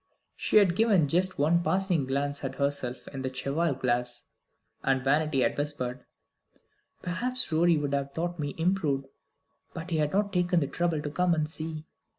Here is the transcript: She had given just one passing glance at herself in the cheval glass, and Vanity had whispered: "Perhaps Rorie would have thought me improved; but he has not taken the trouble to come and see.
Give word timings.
She 0.35 0.57
had 0.57 0.75
given 0.75 1.07
just 1.07 1.37
one 1.37 1.61
passing 1.61 2.07
glance 2.07 2.43
at 2.43 2.55
herself 2.55 3.07
in 3.09 3.21
the 3.21 3.29
cheval 3.29 3.75
glass, 3.75 4.25
and 4.81 5.03
Vanity 5.03 5.41
had 5.41 5.55
whispered: 5.55 6.05
"Perhaps 7.03 7.51
Rorie 7.51 7.77
would 7.77 7.93
have 7.93 8.11
thought 8.11 8.39
me 8.39 8.55
improved; 8.57 9.05
but 9.75 9.91
he 9.91 9.97
has 9.97 10.11
not 10.11 10.33
taken 10.33 10.59
the 10.59 10.65
trouble 10.65 11.03
to 11.03 11.11
come 11.11 11.35
and 11.35 11.47
see. 11.47 11.85